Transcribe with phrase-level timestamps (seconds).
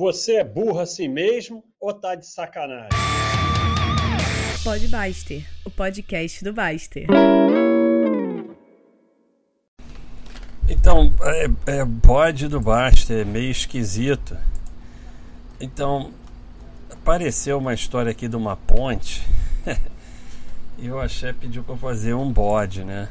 [0.00, 2.88] Você é burro assim mesmo ou tá de sacanagem?
[4.64, 7.06] Pode Baster, o podcast do Baster.
[10.66, 14.38] Então, é, é bode do Baster, é meio esquisito.
[15.60, 16.14] Então,
[16.90, 19.22] apareceu uma história aqui de uma ponte
[20.78, 23.10] e o Axé pediu para fazer um bode, né?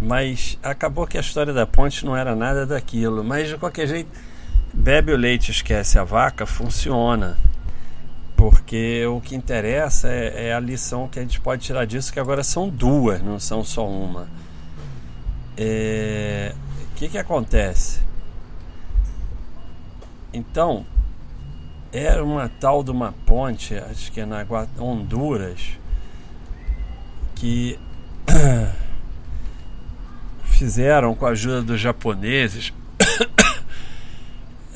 [0.00, 3.22] Mas acabou que a história da ponte não era nada daquilo.
[3.22, 4.10] Mas de qualquer jeito,
[4.72, 7.38] bebe o leite, esquece a vaca, funciona.
[8.36, 12.20] Porque o que interessa é, é a lição que a gente pode tirar disso, que
[12.20, 14.28] agora são duas, não são só uma.
[15.56, 16.54] É...
[16.92, 18.00] O que, que acontece?
[20.32, 20.84] Então,
[21.92, 24.44] era uma tal de uma ponte, acho que é na
[24.78, 25.78] Honduras,
[27.34, 27.78] que
[30.44, 32.72] fizeram com a ajuda dos japoneses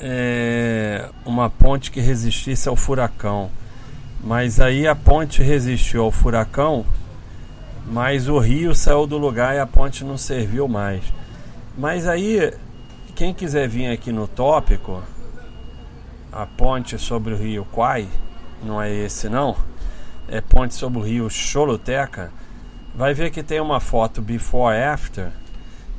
[0.01, 3.51] é, uma ponte que resistisse ao furacão.
[4.23, 6.85] Mas aí a ponte resistiu ao furacão,
[7.85, 11.03] mas o rio saiu do lugar e a ponte não serviu mais.
[11.77, 12.53] Mas aí,
[13.15, 15.01] quem quiser vir aqui no tópico,
[16.31, 18.07] a ponte sobre o rio Quai,
[18.63, 19.55] não é esse não,
[20.27, 22.31] é ponte sobre o rio Choluteca,
[22.93, 25.31] vai ver que tem uma foto before after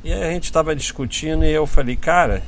[0.03, 2.41] e a gente estava discutindo e eu falei, cara,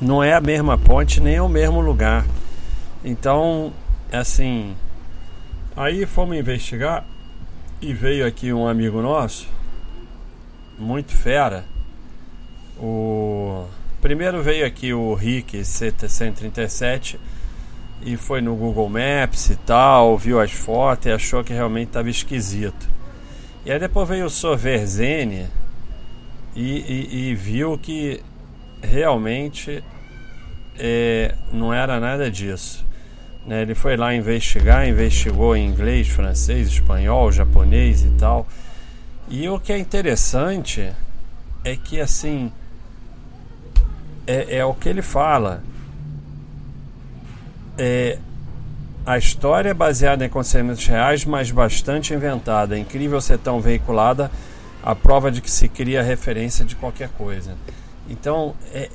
[0.00, 2.26] não é a mesma ponte nem é o mesmo lugar.
[3.04, 3.72] Então,
[4.12, 4.74] assim,
[5.76, 7.04] aí fomos investigar
[7.80, 9.48] e veio aqui um amigo nosso,
[10.78, 11.64] muito fera.
[12.78, 13.64] O
[14.00, 17.16] primeiro veio aqui o Rick C137
[18.02, 22.10] e foi no Google Maps e tal, viu as fotos e achou que realmente estava
[22.10, 22.88] esquisito.
[23.64, 25.46] E aí depois veio o Soverzene
[26.54, 28.22] e, e, e viu que
[28.82, 29.82] realmente
[30.78, 32.84] é, não era nada disso.
[33.46, 33.62] Né?
[33.62, 38.46] Ele foi lá investigar, investigou em inglês, francês, espanhol, japonês e tal.
[39.28, 40.92] E o que é interessante
[41.64, 42.52] é que assim
[44.26, 45.62] é, é o que ele fala.
[47.78, 48.18] É,
[49.04, 52.76] a história é baseada em acontecimentos reais, mas bastante inventada.
[52.76, 54.30] É incrível ser tão veiculada
[54.82, 57.56] a prova de que se cria referência de qualquer coisa.
[58.08, 58.88] Então, é,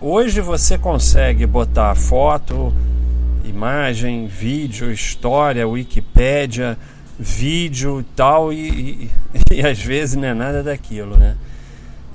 [0.00, 2.72] hoje você consegue botar foto,
[3.44, 6.78] imagem, vídeo, história, Wikipédia,
[7.18, 9.10] vídeo tal, e, e,
[9.56, 11.36] e às vezes não é nada daquilo, né?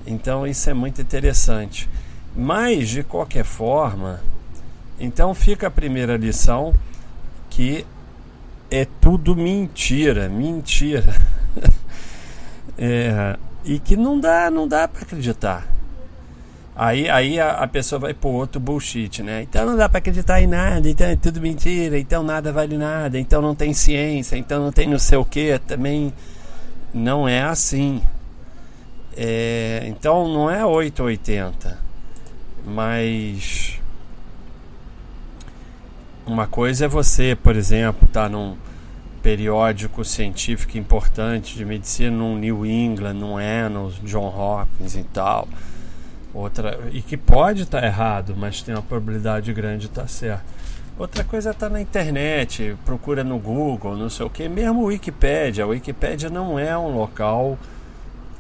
[0.06, 1.88] Então, isso é muito interessante.
[2.36, 4.20] Mas, de qualquer forma,
[5.00, 6.74] então fica a primeira lição
[7.50, 7.86] que
[8.70, 11.04] é tudo mentira, mentira.
[12.84, 15.68] É, e que não dá, não dá para acreditar.
[16.84, 19.44] Aí, aí a, a, pessoa vai pro outro bullshit, né?
[19.44, 23.20] Então não dá para acreditar em nada, então é tudo mentira, então nada vale nada,
[23.20, 26.12] então não tem ciência, então não tem não sei o que, também
[26.92, 28.02] não é assim.
[29.16, 31.78] É, então não é 880,
[32.66, 33.80] mas
[36.26, 38.58] uma coisa é você, por exemplo, tá num
[39.22, 45.48] periódico científico importante de medicina no New England, no Annals, John Hopkins e tal.
[46.34, 50.08] Outra, e que pode estar tá errado, mas tem uma probabilidade grande de estar tá
[50.08, 50.44] certo.
[50.98, 54.86] Outra coisa é estar tá na internet, procura no Google, não sei o que, mesmo
[54.86, 55.64] Wikipedia.
[55.64, 57.58] A Wikipedia não é um local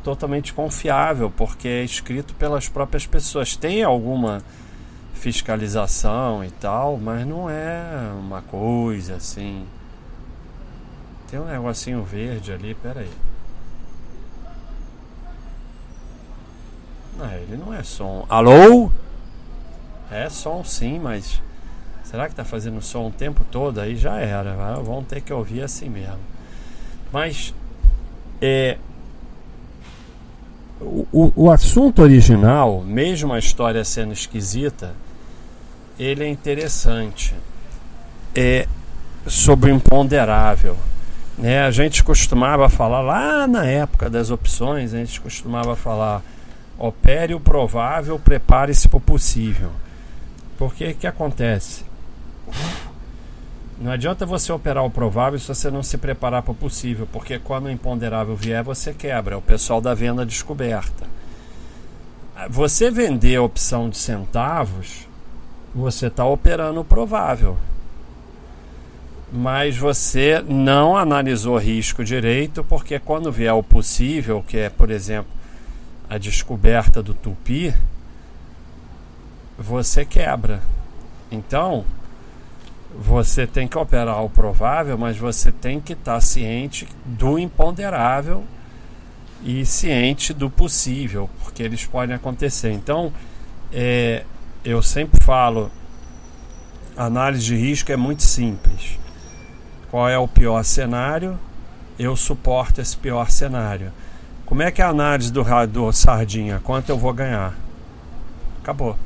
[0.03, 3.55] totalmente confiável, porque é escrito pelas próprias pessoas.
[3.55, 4.41] Tem alguma
[5.13, 9.65] fiscalização e tal, mas não é uma coisa assim
[11.31, 13.09] tem um negocinho verde ali, pera aí.
[17.17, 18.25] Não, ele não é som.
[18.29, 18.91] Alô?
[20.11, 21.41] É som sim, mas
[22.03, 23.79] será que tá fazendo som o tempo todo?
[23.79, 24.53] Aí já era.
[24.75, 26.19] Vão ter que ouvir assim mesmo.
[27.11, 27.53] Mas
[28.41, 28.77] é,
[30.81, 34.93] o, o assunto original, mesmo a história sendo esquisita,
[35.99, 37.35] ele é interessante.
[38.35, 38.67] É
[39.27, 40.75] sobre o imponderável.
[41.37, 41.61] Né?
[41.61, 46.23] A gente costumava falar lá na época das opções, a gente costumava falar
[46.81, 49.71] opere o provável, prepare-se para o possível.
[50.57, 51.85] Porque o que acontece?
[53.79, 57.39] Não adianta você operar o provável se você não se preparar para o possível, porque
[57.39, 59.35] quando o imponderável vier, você quebra.
[59.35, 61.05] É o pessoal da venda descoberta.
[62.49, 65.07] Você vender a opção de centavos,
[65.73, 67.57] você está operando o provável
[69.31, 75.31] mas você não analisou risco direito, porque quando vier o possível, que é, por exemplo,
[76.11, 77.73] a descoberta do tupi,
[79.57, 80.61] você quebra.
[81.31, 81.85] Então,
[82.99, 88.43] você tem que operar o provável, mas você tem que estar tá ciente do imponderável
[89.41, 92.73] e ciente do possível, porque eles podem acontecer.
[92.73, 93.13] Então,
[93.71, 94.25] é,
[94.65, 95.71] eu sempre falo,
[96.97, 98.99] análise de risco é muito simples.
[99.89, 101.39] Qual é o pior cenário?
[101.97, 103.93] Eu suporto esse pior cenário.
[104.51, 106.59] Como é que é a análise do, do sardinha?
[106.59, 107.55] Quanto eu vou ganhar?
[108.59, 108.97] Acabou.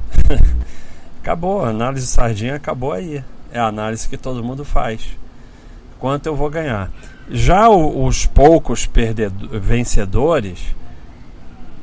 [1.20, 1.62] acabou.
[1.62, 3.22] A análise de sardinha acabou aí.
[3.52, 5.14] É a análise que todo mundo faz.
[5.98, 6.90] Quanto eu vou ganhar?
[7.28, 8.88] Já o, os poucos
[9.60, 10.74] vencedores,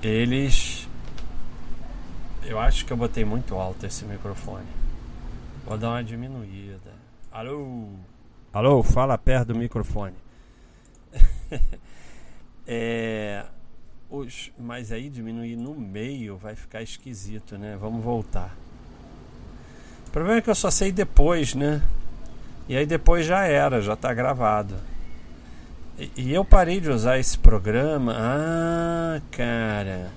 [0.01, 0.89] eles.
[2.43, 4.65] Eu acho que eu botei muito alto esse microfone.
[5.63, 6.91] Vou dar uma diminuída.
[7.31, 7.87] Alô?
[8.51, 10.15] Alô, fala perto do microfone.
[12.67, 13.45] é,
[14.09, 17.77] os, mas aí diminuir no meio vai ficar esquisito, né?
[17.79, 18.55] Vamos voltar.
[20.07, 21.81] O problema é que eu só sei depois, né?
[22.67, 24.75] E aí depois já era, já está gravado.
[26.15, 28.13] E, eu parei de usar esse programa.
[28.15, 30.11] Ah, cara.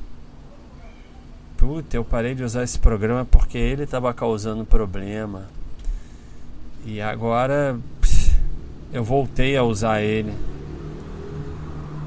[1.57, 5.49] Puta, eu parei de usar esse programa porque ele estava causando problema.
[6.85, 7.79] E agora
[8.93, 10.35] eu voltei a usar ele.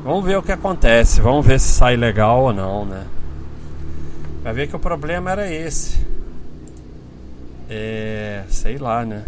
[0.03, 1.21] Vamos ver o que acontece.
[1.21, 3.05] Vamos ver se sai legal ou não, né?
[4.43, 6.05] Vai ver que o problema era esse.
[7.69, 8.43] É.
[8.49, 9.23] Sei lá, né?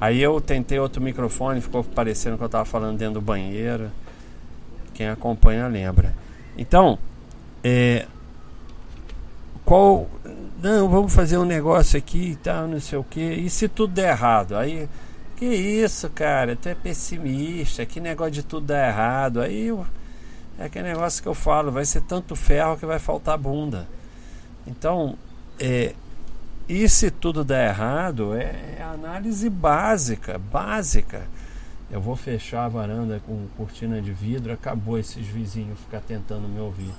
[0.00, 3.90] Aí eu tentei outro microfone, ficou parecendo que eu estava falando dentro do banheiro.
[4.94, 6.14] Quem acompanha lembra.
[6.56, 6.96] Então,
[7.64, 8.06] é,
[9.64, 10.08] qual.
[10.62, 13.20] Não, vamos fazer um negócio aqui e tal, não sei o que.
[13.20, 14.56] E se tudo der errado?
[14.56, 14.88] Aí,
[15.40, 16.54] que isso, cara?
[16.54, 19.40] Tu é pessimista, que negócio de tudo dar errado.
[19.40, 19.86] Aí eu,
[20.58, 23.88] é aquele negócio que eu falo, vai ser tanto ferro que vai faltar bunda.
[24.66, 25.16] Então,
[25.58, 25.94] é,
[26.68, 31.22] e se tudo der errado, é, é análise básica, básica.
[31.90, 36.60] Eu vou fechar a varanda com cortina de vidro, acabou esses vizinhos ficar tentando me
[36.60, 36.92] ouvir.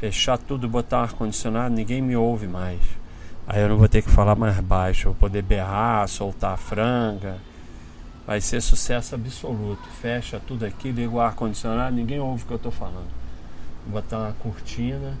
[0.00, 2.80] Fechar tudo, botar ar-condicionado, ninguém me ouve mais.
[3.52, 7.36] Aí eu não vou ter que falar mais baixo, vou poder berrar, soltar a franga.
[8.26, 9.88] Vai ser sucesso absoluto.
[10.00, 13.10] Fecha tudo aqui, liga o ar-condicionado, ninguém ouve o que eu estou falando.
[13.84, 15.16] Vou botar uma cortina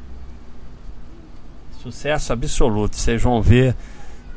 [1.82, 2.94] Sucesso absoluto.
[2.94, 3.74] Vocês vão ver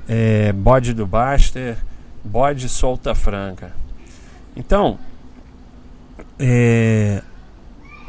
[0.07, 1.77] é, bode do Baster,
[2.23, 3.71] bode solta franca.
[4.55, 4.97] Então,
[6.39, 7.21] é,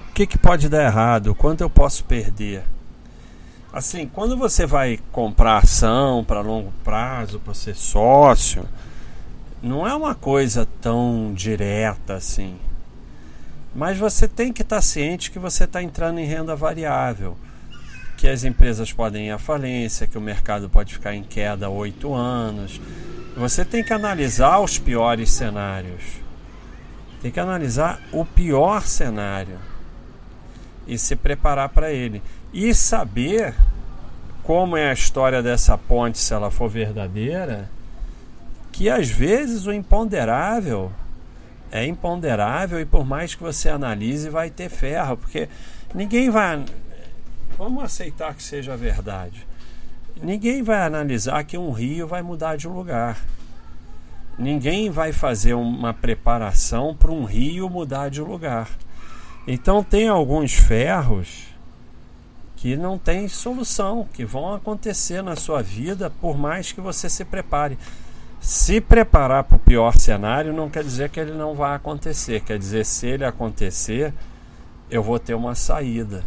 [0.08, 1.34] o que, que pode dar errado?
[1.34, 2.62] Quanto eu posso perder?
[3.76, 8.66] Assim, quando você vai comprar ação para longo prazo, para ser sócio,
[9.62, 12.56] não é uma coisa tão direta assim.
[13.74, 17.36] Mas você tem que estar tá ciente que você está entrando em renda variável
[18.16, 22.14] que as empresas podem ir à falência, que o mercado pode ficar em queda oito
[22.14, 22.80] anos.
[23.36, 26.02] Você tem que analisar os piores cenários.
[27.20, 29.58] Tem que analisar o pior cenário
[30.86, 32.22] e se preparar para ele.
[32.58, 33.54] E saber
[34.42, 37.68] como é a história dessa ponte, se ela for verdadeira,
[38.72, 40.90] que às vezes o imponderável
[41.70, 45.50] é imponderável e por mais que você analise, vai ter ferro, porque
[45.94, 46.64] ninguém vai
[47.58, 49.46] Vamos aceitar que seja verdade.
[50.22, 53.18] Ninguém vai analisar que um rio vai mudar de lugar.
[54.38, 58.70] Ninguém vai fazer uma preparação para um rio mudar de lugar.
[59.46, 61.45] Então tem alguns ferros
[62.56, 67.24] que não tem solução, que vão acontecer na sua vida por mais que você se
[67.24, 67.78] prepare.
[68.40, 72.58] Se preparar para o pior cenário não quer dizer que ele não vai acontecer, quer
[72.58, 74.12] dizer se ele acontecer,
[74.90, 76.24] eu vou ter uma saída.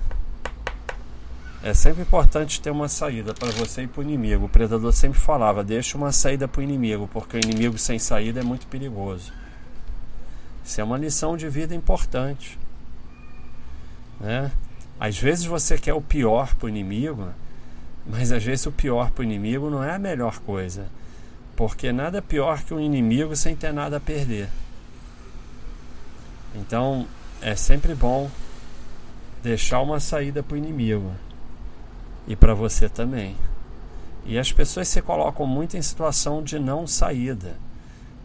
[1.62, 4.46] É sempre importante ter uma saída para você e para o inimigo.
[4.46, 8.40] O predador sempre falava: deixa uma saída para o inimigo, porque o inimigo sem saída
[8.40, 9.34] é muito perigoso.
[10.64, 12.58] Isso é uma lição de vida importante.
[14.20, 14.52] Né?
[15.00, 17.30] Às vezes você quer o pior para o inimigo,
[18.06, 20.88] mas às vezes o pior para o inimigo não é a melhor coisa.
[21.56, 24.50] Porque nada pior que um inimigo sem ter nada a perder.
[26.56, 27.08] Então
[27.42, 28.30] é sempre bom
[29.42, 31.12] deixar uma saída para o inimigo
[32.28, 33.36] e para você também.
[34.26, 37.56] E as pessoas se colocam muito em situação de não saída,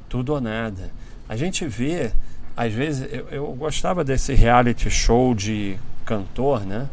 [0.08, 0.90] tudo ou nada.
[1.28, 2.12] A gente vê,
[2.56, 6.88] às vezes, eu, eu gostava desse reality show de cantor, né?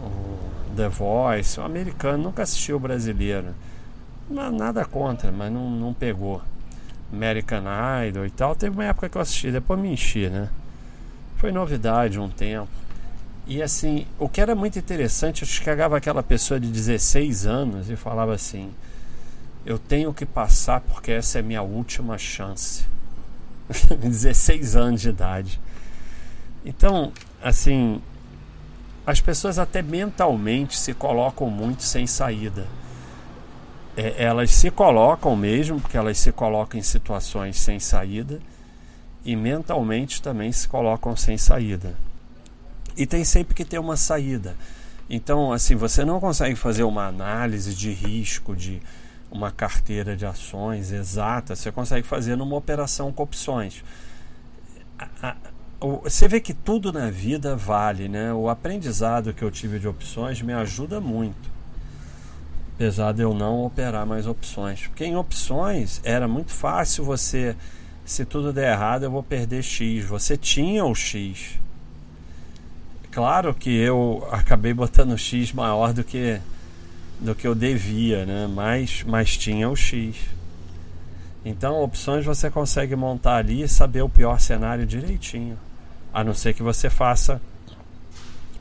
[0.00, 3.54] O The Voice, o americano, nunca assistiu o brasileiro.
[4.30, 6.42] Nada contra, mas não, não pegou.
[7.12, 7.64] American
[8.06, 8.54] Idol e tal.
[8.54, 10.48] Teve uma época que eu assisti, depois me enchi, né?
[11.36, 12.68] Foi novidade um tempo.
[13.46, 17.96] E assim, o que era muito interessante, eu chegava aquela pessoa de 16 anos e
[17.96, 18.70] falava assim:
[19.64, 22.84] Eu tenho que passar porque essa é minha última chance.
[23.98, 25.60] 16 anos de idade.
[26.64, 28.00] Então, assim,
[29.06, 32.66] as pessoas até mentalmente se colocam muito sem saída.
[33.96, 38.40] É, elas se colocam mesmo, porque elas se colocam em situações sem saída,
[39.24, 41.94] e mentalmente também se colocam sem saída.
[42.96, 44.56] E tem sempre que ter uma saída.
[45.08, 48.82] Então, assim, você não consegue fazer uma análise de risco de
[49.30, 53.82] uma carteira de ações exata, você consegue fazer numa operação com opções.
[55.80, 58.32] Você vê que tudo na vida vale, né?
[58.32, 61.48] O aprendizado que eu tive de opções me ajuda muito.
[62.74, 64.88] Apesar de eu não operar mais opções.
[64.88, 67.54] Porque em opções era muito fácil você,
[68.04, 70.04] se tudo der errado, eu vou perder X.
[70.04, 71.60] Você tinha o X.
[73.12, 76.40] Claro que eu acabei botando X maior do que
[77.20, 78.48] do que eu devia, né?
[78.48, 80.16] Mas, mas tinha o X.
[81.44, 85.58] Então, opções você consegue montar ali e saber o pior cenário direitinho.
[86.12, 87.40] A não ser que você faça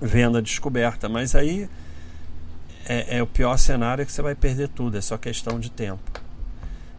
[0.02, 1.10] venda descoberta.
[1.10, 1.70] Mas aí
[2.86, 4.98] é, é o pior cenário que você vai perder tudo.
[4.98, 6.12] É só questão de tempo.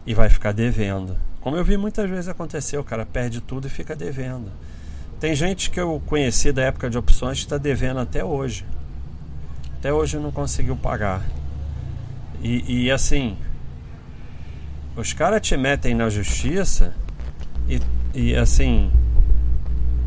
[0.05, 1.15] E vai ficar devendo.
[1.41, 4.51] Como eu vi muitas vezes acontecer, o cara perde tudo e fica devendo.
[5.19, 8.65] Tem gente que eu conheci da época de opções que está devendo até hoje.
[9.77, 11.23] Até hoje não conseguiu pagar.
[12.41, 13.37] E, e assim,
[14.95, 16.93] os caras te metem na justiça
[17.67, 17.81] e,
[18.13, 18.91] e assim,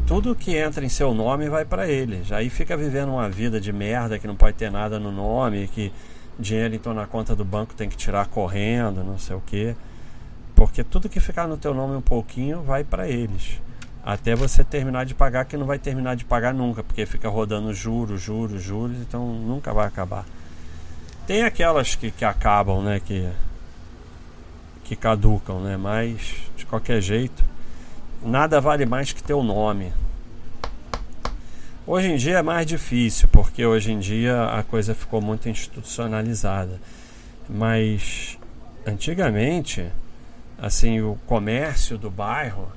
[0.07, 2.31] tudo que entra em seu nome vai para eles.
[2.33, 5.93] Aí fica vivendo uma vida de merda que não pode ter nada no nome, que
[6.39, 9.75] dinheiro então na conta do banco tem que tirar correndo, não sei o que.
[10.55, 13.61] Porque tudo que ficar no teu nome um pouquinho vai para eles
[14.05, 17.73] até você terminar de pagar, que não vai terminar de pagar nunca, porque fica rodando
[17.73, 20.25] juros, juros, juros, então nunca vai acabar.
[21.27, 23.29] Tem aquelas que, que acabam, né, que,
[24.85, 27.45] que caducam, né, mas de qualquer jeito,
[28.25, 29.93] nada vale mais que teu nome.
[31.87, 36.81] Hoje em dia é mais difícil, porque hoje em dia a coisa ficou muito institucionalizada.
[37.49, 38.39] Mas
[38.87, 39.87] antigamente,
[40.59, 42.71] assim, o comércio do bairro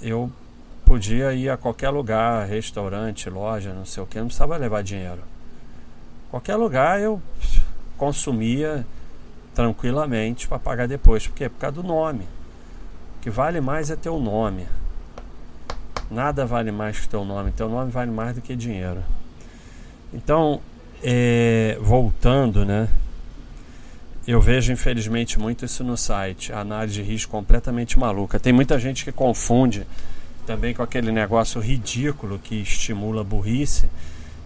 [0.00, 0.30] eu
[0.84, 5.22] podia ir a qualquer lugar, restaurante, loja, não sei o que, não precisava levar dinheiro.
[6.30, 7.20] Qualquer lugar eu
[7.96, 8.86] consumia
[9.54, 11.26] tranquilamente para pagar depois.
[11.26, 11.48] Por quê?
[11.48, 12.26] Por causa do nome.
[13.26, 14.68] Que vale mais é teu nome.
[16.08, 17.50] Nada vale mais que teu nome.
[17.50, 19.02] Teu nome vale mais do que dinheiro.
[20.14, 20.60] Então,
[21.02, 22.88] é, voltando, né?
[24.28, 28.38] Eu vejo infelizmente muito isso no site, análise de risco completamente maluca.
[28.38, 29.84] Tem muita gente que confunde
[30.46, 33.90] também com aquele negócio ridículo que estimula a burrice,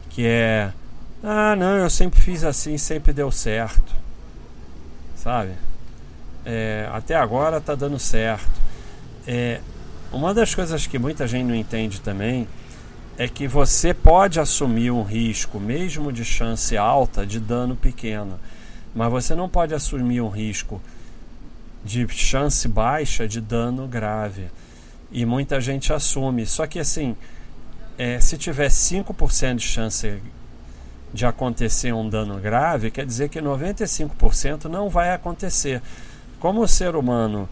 [0.08, 0.72] que é
[1.22, 3.94] ah, não, eu sempre fiz assim, sempre deu certo.
[5.16, 5.50] Sabe?
[6.46, 8.59] É, até agora está dando certo.
[9.26, 9.60] É,
[10.12, 12.48] uma das coisas que muita gente não entende também
[13.16, 18.40] é que você pode assumir um risco, mesmo de chance alta, de dano pequeno.
[18.94, 20.80] Mas você não pode assumir um risco
[21.84, 24.50] de chance baixa de dano grave.
[25.12, 26.46] E muita gente assume.
[26.46, 27.16] Só que assim,
[27.98, 30.22] é, se tiver 5% de chance
[31.12, 35.82] de acontecer um dano grave, quer dizer que 95% não vai acontecer.
[36.38, 37.48] Como o ser humano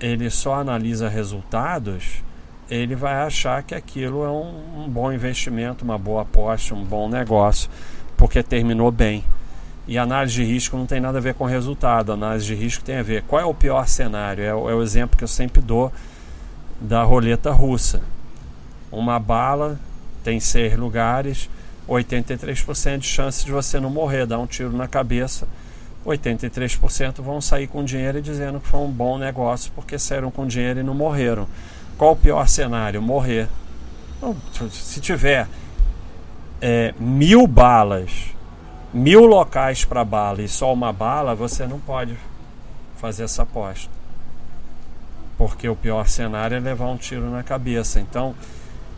[0.00, 2.22] ele só analisa resultados,
[2.70, 7.08] ele vai achar que aquilo é um, um bom investimento, uma boa aposta, um bom
[7.08, 7.70] negócio,
[8.16, 9.24] porque terminou bem.
[9.86, 12.12] E análise de risco não tem nada a ver com resultado.
[12.12, 14.42] Análise de risco tem a ver qual é o pior cenário.
[14.42, 15.92] É é o exemplo que eu sempre dou
[16.80, 18.00] da roleta russa.
[18.90, 19.78] Uma bala
[20.22, 21.50] tem seis lugares,
[21.86, 25.46] 83% de chance de você não morrer, dar um tiro na cabeça.
[26.04, 30.80] 83% vão sair com dinheiro dizendo que foi um bom negócio porque saíram com dinheiro
[30.80, 31.46] e não morreram.
[31.96, 33.00] Qual o pior cenário?
[33.00, 33.48] Morrer.
[34.70, 35.46] Se tiver
[36.60, 38.34] é, mil balas
[38.94, 42.16] mil locais para bala e só uma bala, você não pode
[42.96, 43.90] fazer essa aposta.
[45.36, 47.98] Porque o pior cenário é levar um tiro na cabeça.
[47.98, 48.36] Então,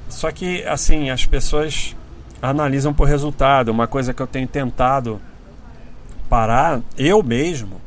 [0.06, 1.96] só que assim, as pessoas
[2.42, 3.70] analisam por resultado.
[3.70, 5.18] Uma coisa que eu tenho tentado
[6.28, 7.80] parar, eu mesmo,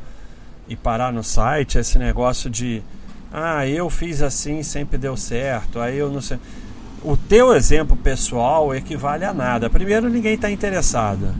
[0.67, 2.83] e parar no site, esse negócio de
[3.31, 5.79] ah, eu fiz assim, sempre deu certo.
[5.79, 6.39] Aí eu não sei.
[7.03, 9.69] O teu exemplo pessoal equivale a nada.
[9.69, 11.33] Primeiro, ninguém está interessado.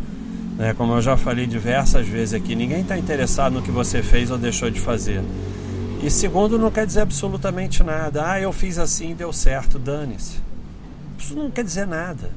[0.58, 0.74] Né?
[0.74, 4.38] Como eu já falei diversas vezes aqui, ninguém está interessado no que você fez ou
[4.38, 5.22] deixou de fazer.
[6.01, 8.32] E segundo, não quer dizer absolutamente nada.
[8.32, 10.38] Ah, eu fiz assim, deu certo, dane-se.
[11.18, 12.29] Isso não quer dizer nada.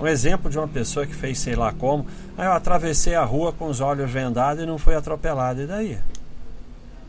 [0.00, 3.52] Um exemplo de uma pessoa que fez sei lá como, aí eu atravessei a rua
[3.52, 5.98] com os olhos vendados e não fui atropelado, e daí?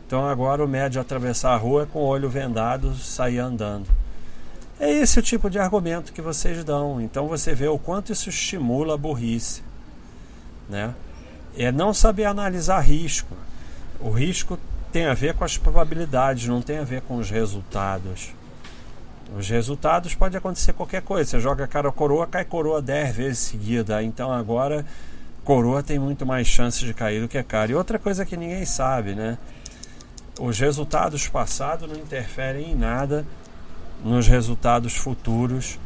[0.06, 3.86] Então agora o médio atravessar a rua com o olho vendado sair andando.
[4.80, 7.00] É esse o tipo de argumento que vocês dão.
[7.00, 9.62] Então você vê o quanto isso estimula a burrice.
[10.68, 10.94] Né?
[11.56, 13.36] É não saber analisar risco.
[14.00, 14.58] O risco
[14.92, 18.32] tem a ver com as probabilidades, não tem a ver com os resultados.
[19.36, 21.30] Os resultados pode acontecer qualquer coisa.
[21.30, 24.02] Você joga cara coroa, cai coroa 10 vezes seguida.
[24.02, 24.86] Então agora
[25.44, 27.72] coroa tem muito mais chances de cair do que cara.
[27.72, 29.36] E outra coisa que ninguém sabe, né?
[30.40, 33.26] Os resultados passados não interferem em nada
[34.04, 35.78] nos resultados futuros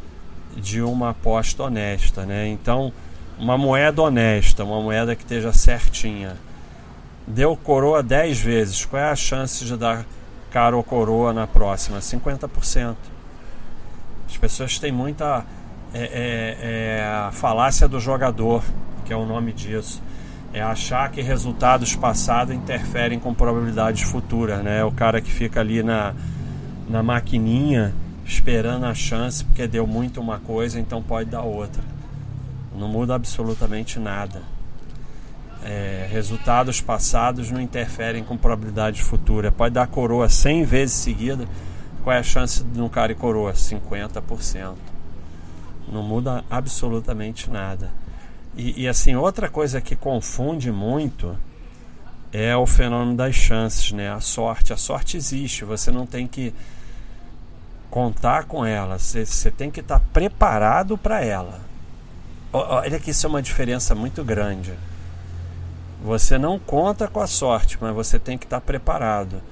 [0.56, 2.46] de uma aposta honesta, né?
[2.48, 2.92] Então,
[3.38, 6.36] uma moeda honesta, uma moeda que esteja certinha,
[7.26, 10.04] deu coroa 10 vezes, qual é a chance de dar
[10.50, 11.98] cara ou coroa na próxima?
[11.98, 13.11] 50%.
[14.32, 15.44] As pessoas têm muita
[15.92, 18.64] é, é, é, falácia do jogador,
[19.04, 20.02] que é o nome disso.
[20.54, 24.82] É achar que resultados passados interferem com probabilidades futuras, né?
[24.84, 26.14] O cara que fica ali na,
[26.88, 31.82] na maquininha esperando a chance porque deu muito uma coisa, então pode dar outra.
[32.74, 34.40] Não muda absolutamente nada.
[35.62, 39.52] É, resultados passados não interferem com probabilidade futura.
[39.52, 41.46] Pode dar coroa 100 vezes seguida
[42.02, 43.52] qual é a chance de um cara e coroa?
[43.52, 44.74] 50%.
[45.90, 47.90] Não muda absolutamente nada.
[48.56, 51.36] E, e, assim, outra coisa que confunde muito
[52.32, 54.12] é o fenômeno das chances, né?
[54.12, 54.72] A sorte.
[54.72, 56.52] A sorte existe, você não tem que
[57.90, 61.60] contar com ela, você, tem que estar preparado para ela.
[62.50, 64.72] Olha que isso é uma diferença muito grande.
[66.02, 69.42] Você não conta com a sorte, mas você tem que estar preparado.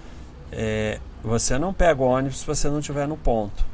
[0.51, 3.65] É, você não pega o ônibus se você não estiver no ponto.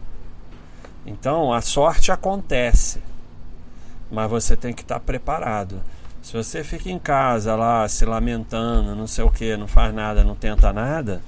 [1.04, 3.00] Então a sorte acontece,
[4.10, 5.80] mas você tem que estar preparado.
[6.20, 10.24] Se você fica em casa lá se lamentando, não sei o que, não faz nada,
[10.24, 11.22] não tenta nada,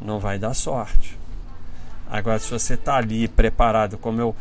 [0.00, 1.18] não vai dar sorte.
[2.10, 4.36] Agora, se você está ali preparado, como eu,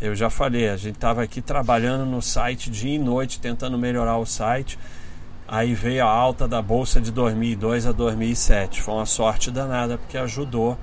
[0.00, 4.18] eu já falei, a gente estava aqui trabalhando no site dia e noite, tentando melhorar
[4.18, 4.78] o site.
[5.50, 8.82] Aí veio a alta da bolsa de 2002 a 2007.
[8.82, 10.78] Foi uma sorte danada porque ajudou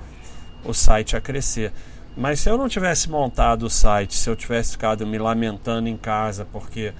[0.64, 1.72] o site a crescer.
[2.16, 5.96] Mas se eu não tivesse montado o site, se eu tivesse ficado me lamentando em
[5.96, 6.92] casa porque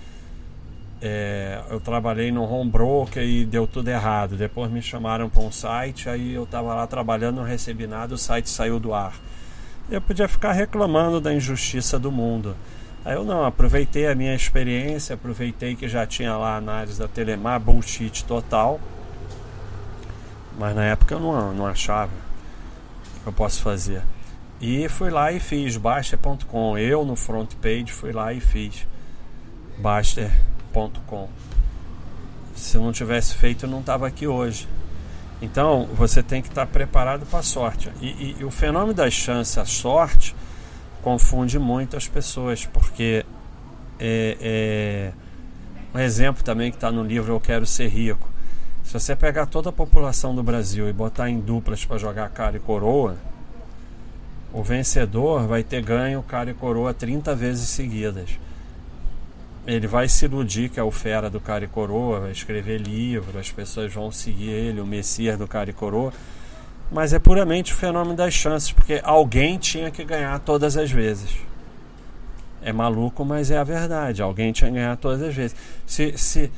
[1.03, 4.37] é, eu trabalhei no home broker e deu tudo errado.
[4.37, 8.19] Depois me chamaram para um site, aí eu estava lá trabalhando, não recebi nada, o
[8.19, 9.15] site saiu do ar.
[9.91, 12.55] Eu podia ficar reclamando da injustiça do mundo.
[13.07, 17.07] Aí eu não, aproveitei a minha experiência, aproveitei que já tinha lá a análise da
[17.07, 18.81] Telemar, bullshit total.
[20.59, 24.03] Mas na época eu não, não achava o que eu posso fazer.
[24.61, 26.77] E fui lá e fiz Baster.com.
[26.77, 28.85] Eu no front page fui lá e fiz
[29.79, 31.29] Baster.com.
[32.57, 34.69] Se não tivesse feito, eu não estava aqui hoje.
[35.41, 37.89] Então você tem que estar preparado para a sorte.
[38.01, 40.35] E, e, e o fenômeno das chances, a sorte,
[41.07, 43.25] confunde muito as pessoas, porque
[43.97, 45.13] é, é
[45.97, 48.29] um exemplo também que está no livro Eu Quero Ser Rico.
[48.83, 52.57] Se você pegar toda a população do Brasil e botar em duplas para jogar cara
[52.57, 53.17] e coroa,
[54.53, 58.31] o vencedor vai ter ganho cara e coroa 30 vezes seguidas.
[59.65, 63.39] Ele vai se iludir que é o fera do cara e coroa, vai escrever livro,
[63.39, 66.13] as pessoas vão seguir ele, o messias do cara e coroa
[66.91, 71.37] mas é puramente o fenômeno das chances, porque alguém tinha que ganhar todas as vezes.
[72.63, 74.23] É maluco, mas é a verdade.
[74.23, 75.57] Alguém tinha que ganhar todas as vezes.
[75.87, 76.51] Se, se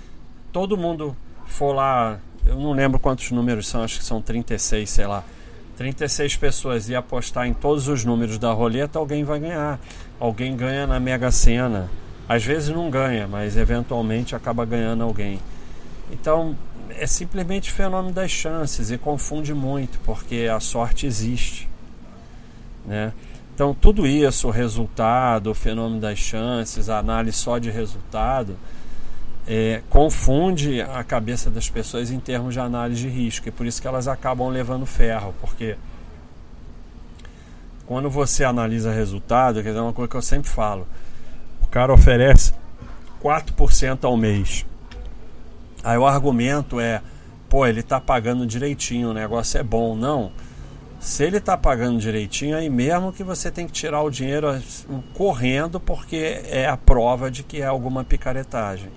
[0.53, 5.07] todo mundo for lá, eu não lembro quantos números são, acho que são 36, sei
[5.07, 5.25] lá.
[5.77, 9.79] 36 pessoas e apostar em todos os números da roleta, alguém vai ganhar.
[10.19, 11.89] Alguém ganha na Mega Sena.
[12.29, 15.39] Às vezes não ganha, mas eventualmente acaba ganhando alguém.
[16.11, 16.57] Então,
[16.91, 21.69] é simplesmente fenômeno das chances e confunde muito, porque a sorte existe.
[22.87, 23.13] Né?
[23.55, 28.57] Então, tudo isso, o resultado, o fenômeno das chances, a análise só de resultado,
[29.47, 33.49] é, confunde a cabeça das pessoas em termos de análise de risco.
[33.49, 35.77] E por isso que elas acabam levando ferro, porque
[37.87, 40.87] quando você analisa resultado, dizer, é uma coisa que eu sempre falo,
[41.63, 42.53] o cara oferece
[43.23, 44.67] 4% ao mês.
[45.83, 47.01] Aí o argumento é,
[47.49, 49.97] pô, ele está pagando direitinho, o negócio é bom.
[49.97, 50.33] Não.
[51.01, 54.49] Se ele está pagando direitinho, aí mesmo que você tem que tirar o dinheiro
[55.15, 58.91] correndo, porque é a prova de que é alguma picaretagem.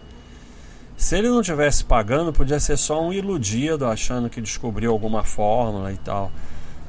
[0.98, 5.92] Se ele não tivesse pagando, podia ser só um iludido achando que descobriu alguma fórmula
[5.92, 6.32] e tal.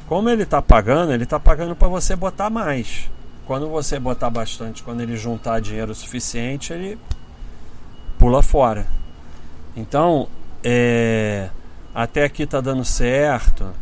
[0.07, 3.11] Como ele está pagando, ele está pagando para você botar mais.
[3.47, 6.99] quando você botar bastante, quando ele juntar dinheiro suficiente, ele
[8.19, 8.87] pula fora.
[9.77, 10.29] Então,
[10.63, 11.49] é,
[11.95, 13.73] até aqui tá dando certo.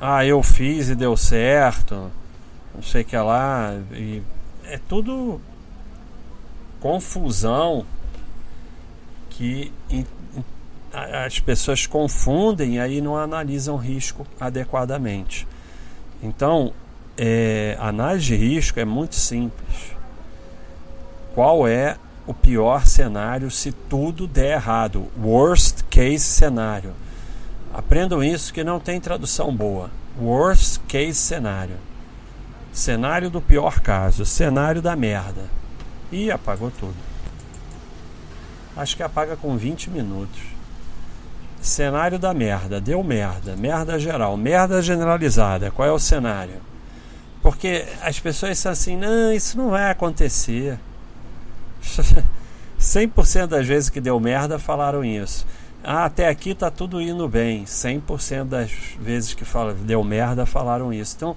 [0.00, 2.10] Ah, eu fiz e deu certo.
[2.74, 3.74] Não sei o que lá.
[3.92, 4.22] E
[4.64, 5.40] é tudo
[6.80, 7.84] confusão
[9.30, 9.72] que
[10.92, 15.46] as pessoas confundem e aí não analisam risco adequadamente.
[16.22, 16.72] Então,
[17.16, 19.94] é, análise de risco é muito simples.
[21.34, 21.96] Qual é
[22.26, 25.06] o pior cenário se tudo der errado?
[25.16, 26.92] Worst case cenário.
[27.72, 29.90] Aprendam isso que não tem tradução boa.
[30.20, 31.76] Worst case cenário.
[32.72, 35.44] Cenário do pior caso, cenário da merda.
[36.10, 36.96] E apagou tudo.
[38.76, 40.40] Acho que apaga com 20 minutos.
[41.60, 45.70] Cenário da merda, deu merda, merda geral, merda generalizada.
[45.70, 46.60] Qual é o cenário?
[47.42, 50.78] Porque as pessoas são assim, não, isso não vai acontecer.
[52.80, 55.46] 100% das vezes que deu merda falaram isso.
[55.82, 57.64] Ah, até aqui tá tudo indo bem.
[57.64, 58.70] 100% das
[59.00, 61.14] vezes que fala, deu merda falaram isso.
[61.16, 61.36] Então,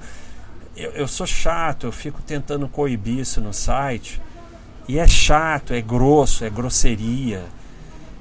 [0.75, 4.19] eu, eu sou chato, eu fico tentando coibir isso no site.
[4.88, 7.43] E é chato, é grosso, é grosseria.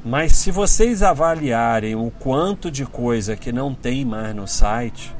[0.04, 5.14] Mas se vocês avaliarem o quanto de coisa que não tem mais no site,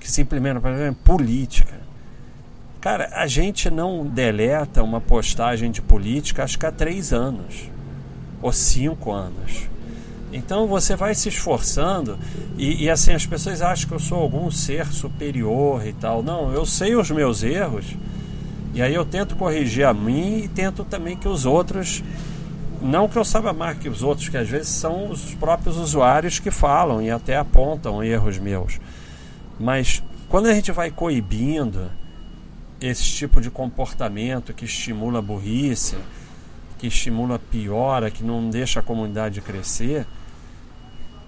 [0.00, 1.80] que simplesmente, por exemplo, política.
[2.80, 7.70] Cara, a gente não deleta uma postagem de política acho que há três anos
[8.40, 9.68] ou cinco anos.
[10.32, 12.18] Então você vai se esforçando
[12.58, 16.22] e, e, assim as pessoas acham que eu sou algum ser superior e tal.
[16.22, 17.96] Não, eu sei os meus erros
[18.74, 22.04] e aí eu tento corrigir a mim e tento também que os outros,
[22.82, 26.38] não que eu saiba mais que os outros, que às vezes são os próprios usuários
[26.38, 28.78] que falam e até apontam erros meus.
[29.58, 31.90] Mas quando a gente vai coibindo
[32.80, 35.96] esse tipo de comportamento que estimula a burrice,
[36.78, 40.06] que estimula a piora, que não deixa a comunidade crescer,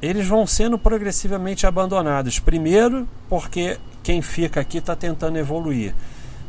[0.01, 2.39] eles vão sendo progressivamente abandonados.
[2.39, 5.95] Primeiro, porque quem fica aqui está tentando evoluir.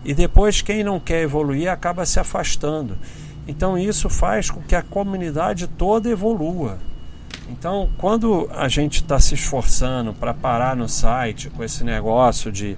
[0.05, 2.97] E depois, quem não quer evoluir acaba se afastando.
[3.47, 6.77] Então, isso faz com que a comunidade toda evolua.
[7.49, 12.77] Então, quando a gente está se esforçando para parar no site com esse negócio de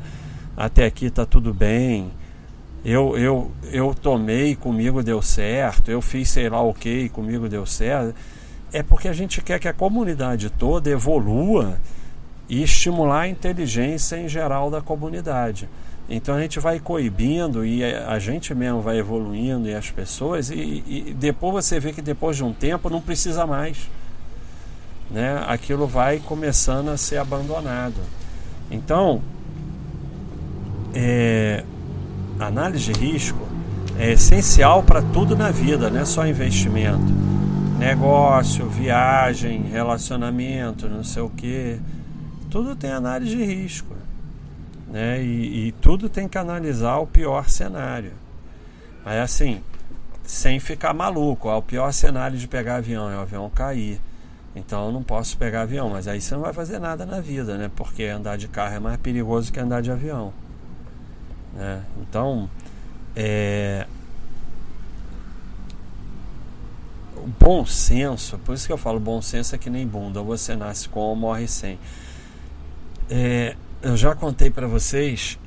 [0.65, 2.11] até aqui está tudo bem,
[2.83, 7.65] eu, eu, eu tomei comigo deu certo, eu fiz sei lá o que comigo deu
[7.65, 8.15] certo,
[8.71, 11.77] é porque a gente quer que a comunidade toda evolua
[12.49, 15.69] e estimular a inteligência em geral da comunidade.
[16.09, 20.83] Então a gente vai coibindo e a gente mesmo vai evoluindo e as pessoas, e,
[20.85, 23.89] e depois você vê que depois de um tempo não precisa mais
[25.11, 27.99] né, aquilo vai começando a ser abandonado.
[28.69, 29.21] Então,
[30.93, 31.63] é,
[32.39, 33.47] análise de risco
[33.97, 37.31] é essencial para tudo na vida, não é só investimento.
[37.77, 41.79] Negócio, viagem, relacionamento, não sei o que.
[42.49, 43.95] Tudo tem análise de risco.
[44.87, 45.23] Né?
[45.23, 48.13] E, e tudo tem que analisar o pior cenário.
[49.03, 49.61] Mas assim,
[50.23, 51.47] sem ficar maluco.
[51.47, 53.99] Ó, o pior cenário de pegar avião é o avião cair
[54.55, 57.57] então eu não posso pegar avião, mas aí você não vai fazer nada na vida,
[57.57, 57.71] né?
[57.73, 60.33] Porque andar de carro é mais perigoso que andar de avião.
[61.53, 61.83] Né?
[62.01, 62.49] Então,
[63.15, 63.85] é...
[67.15, 70.55] o bom senso, por isso que eu falo bom senso é que nem bunda, você
[70.55, 71.77] nasce com ou morre sem.
[73.09, 73.55] É...
[73.81, 75.39] Eu já contei para vocês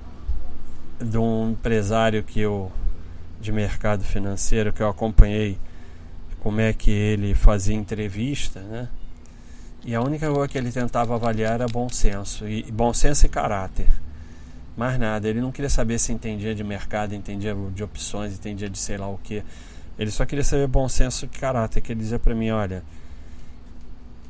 [1.00, 2.70] de um empresário que eu
[3.40, 5.58] de mercado financeiro que eu acompanhei
[6.40, 8.88] como é que ele fazia entrevista, né?
[9.84, 13.28] E a única coisa que ele tentava avaliar era bom senso, e bom senso e
[13.28, 13.88] caráter.
[14.76, 18.78] Mais nada, ele não queria saber se entendia de mercado, entendia de opções, entendia de
[18.78, 19.42] sei lá o que.
[19.98, 22.82] Ele só queria saber bom senso e caráter, que ele dizia para mim, olha,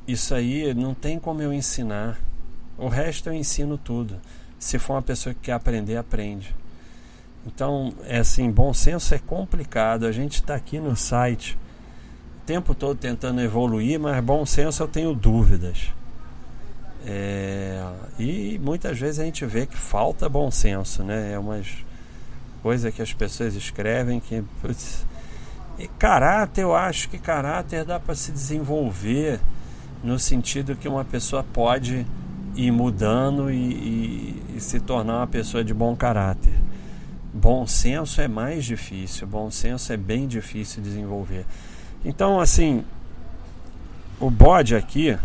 [0.07, 2.21] isso aí não tem como eu ensinar.
[2.77, 4.21] O resto eu ensino tudo.
[4.59, 6.55] Se for uma pessoa que quer aprender, aprende.
[7.47, 10.07] Então, é assim, bom senso é complicado.
[10.07, 11.57] A gente está aqui no site
[12.45, 15.93] tempo todo tentando evoluir, mas bom senso eu tenho dúvidas.
[17.07, 17.83] É,
[18.19, 21.33] e muitas vezes a gente vê que falta bom senso, né?
[21.33, 21.85] É umas
[22.63, 24.43] coisas que as pessoas escrevem que.
[24.63, 25.07] Putz,
[25.79, 29.41] e caráter, eu acho que caráter dá para se desenvolver
[30.03, 32.07] no sentido que uma pessoa pode
[32.55, 36.53] ir mudando e, e, e se tornar uma pessoa de bom caráter.
[37.33, 41.45] Bom senso é mais difícil, bom senso é bem difícil de desenvolver.
[42.05, 42.85] Então, assim,
[44.21, 45.19] o bode aqui,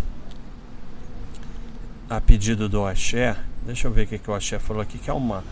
[2.10, 5.10] a pedido do Axé, deixa eu ver o que, que o Axé falou aqui, que
[5.10, 5.44] é uma,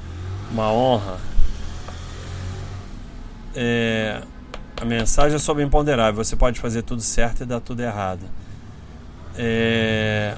[0.51, 1.17] uma honra
[3.59, 4.21] é,
[4.79, 6.23] a mensagem é sobre imponderável.
[6.23, 8.21] Você pode fazer tudo certo e dar tudo errado.
[9.35, 10.35] É,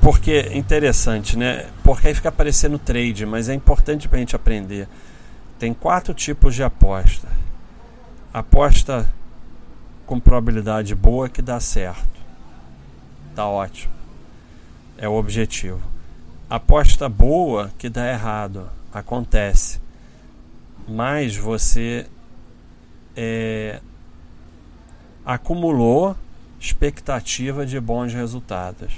[0.00, 1.66] porque é interessante, né?
[1.84, 4.88] Porque aí fica aparecendo trade, mas é importante para a gente aprender.
[5.58, 7.28] Tem quatro tipos de aposta.
[8.32, 9.06] Aposta
[10.06, 12.16] com probabilidade boa que dá certo.
[13.34, 13.92] Tá ótimo.
[14.98, 15.80] É o objetivo.
[16.48, 18.68] Aposta boa que dá errado.
[18.92, 19.80] Acontece.
[20.88, 22.06] Mas você
[23.16, 23.80] é,
[25.24, 26.16] acumulou
[26.60, 28.92] expectativa de bons resultados.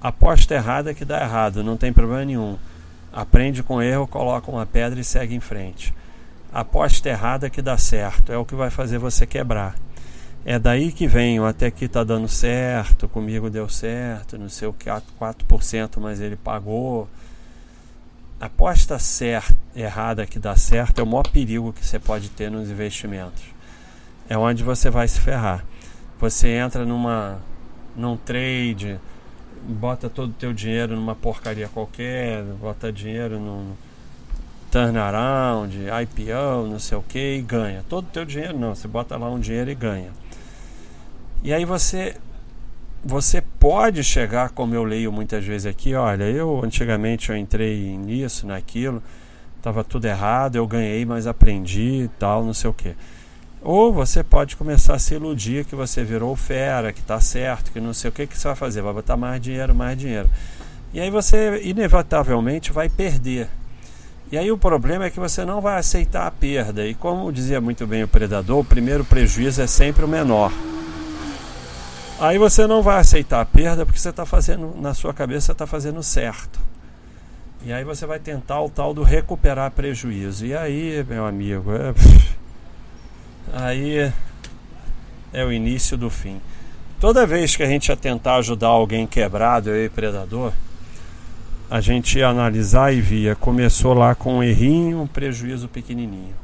[0.00, 2.56] Aposta errada que dá errado, não tem problema nenhum.
[3.12, 5.94] Aprende com erro, coloca uma pedra e segue em frente.
[6.52, 9.74] Aposta errada que dá certo, é o que vai fazer você quebrar.
[10.44, 14.66] É daí que vem o até que está dando certo, comigo deu certo, não sei
[14.66, 17.08] o que, 4%, mas ele pagou.
[18.40, 22.68] Aposta certa, errada que dá certo é o maior perigo que você pode ter nos
[22.68, 23.44] investimentos.
[24.28, 25.64] É onde você vai se ferrar.
[26.18, 27.38] Você entra numa
[27.94, 28.98] num trade,
[29.62, 33.74] bota todo o teu dinheiro numa porcaria qualquer, bota dinheiro num
[34.72, 37.84] turnaround, IPO, não sei o que, e ganha.
[37.88, 40.10] Todo o teu dinheiro não, você bota lá um dinheiro e ganha.
[41.42, 42.16] E aí você
[43.04, 48.46] você pode chegar, como eu leio muitas vezes aqui, olha, eu antigamente eu entrei nisso,
[48.46, 49.02] naquilo,
[49.56, 52.94] estava tudo errado, eu ganhei, mas aprendi e tal, não sei o que.
[53.60, 57.80] Ou você pode começar a se iludir que você virou fera, que está certo, que
[57.80, 60.30] não sei o que, que você vai fazer, vai botar mais dinheiro, mais dinheiro.
[60.94, 63.48] E aí você inevitavelmente vai perder.
[64.30, 66.86] E aí o problema é que você não vai aceitar a perda.
[66.86, 70.52] E como dizia muito bem o predador, o primeiro prejuízo é sempre o menor.
[72.20, 75.66] Aí você não vai aceitar a perda porque você está fazendo, na sua cabeça, está
[75.66, 76.60] fazendo certo.
[77.64, 80.46] E aí você vai tentar o tal do recuperar prejuízo.
[80.46, 81.94] E aí, meu amigo, é
[83.52, 84.12] aí
[85.32, 86.40] é o início do fim.
[87.00, 90.52] Toda vez que a gente ia tentar ajudar alguém quebrado, e predador,
[91.70, 96.34] a gente ia analisar e via, começou lá com um errinho, um prejuízo pequenininho.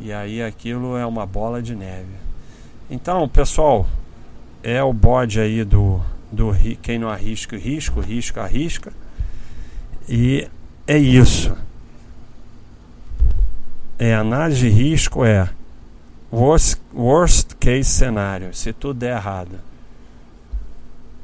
[0.00, 2.10] E aí aquilo é uma bola de neve.
[2.90, 3.86] Então, pessoal,
[4.68, 6.02] é o bode aí do,
[6.32, 6.52] do
[6.82, 8.92] quem não arrisca, risco, risco, arrisca.
[10.08, 10.48] E
[10.88, 11.56] é isso.
[13.96, 15.48] É análise de risco é
[16.32, 19.60] Worst, worst case cenário, se tudo der errado,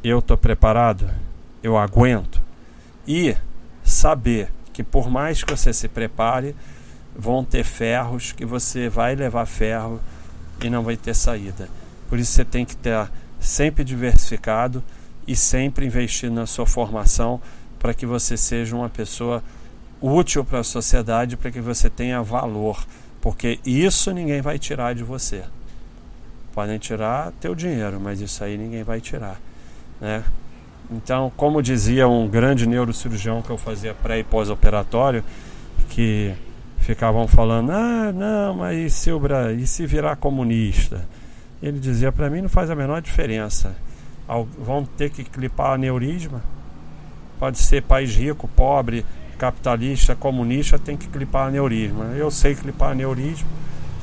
[0.05, 1.11] eu estou preparado,
[1.65, 2.41] eu aguento.
[3.09, 3.37] E
[3.83, 6.55] saber que por mais que você se prepare,
[7.15, 10.01] vão ter ferros que você vai levar ferro
[10.63, 11.69] e não vai ter saída.
[12.09, 13.11] Por isso você tem que ter
[13.43, 14.83] sempre diversificado
[15.27, 17.41] e sempre investindo na sua formação
[17.79, 19.43] para que você seja uma pessoa
[20.01, 22.87] útil para a sociedade, para que você tenha valor
[23.23, 25.45] porque isso ninguém vai tirar de você.
[26.53, 29.41] Podem tirar teu dinheiro, mas isso aí ninguém vai tirar,
[30.01, 30.25] né?
[30.91, 35.25] Então, como dizia um grande neurocirurgião que eu fazia pré e pós-operatório,
[35.89, 36.35] que
[36.79, 39.21] ficavam falando: "Ah, não, mas o,
[39.57, 41.07] e se virar comunista?"
[41.63, 43.75] Ele dizia para mim: "Não faz a menor diferença.
[44.59, 46.43] Vão ter que clipar aneurisma.
[47.39, 49.05] Pode ser país rico, pobre,
[49.39, 52.05] capitalista, comunista, tem que clipar aneurisma.
[52.17, 53.49] Eu sei clipar aneurisma,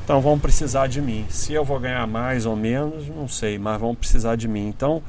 [0.04, 1.24] então vão precisar de mim.
[1.30, 4.68] Se eu vou ganhar mais ou menos, não sei, mas vão precisar de mim.
[4.68, 5.02] Então,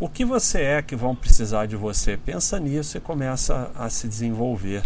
[0.00, 2.16] o que você é que vão precisar de você?
[2.16, 4.82] Pensa nisso e começa a se desenvolver.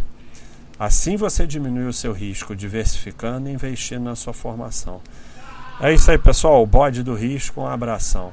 [0.79, 5.01] Assim você diminui o seu risco, diversificando e investindo na sua formação.
[5.81, 6.67] É isso aí, pessoal.
[6.67, 8.33] Bode do risco, um abração.